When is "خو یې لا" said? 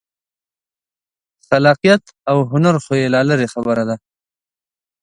2.83-3.21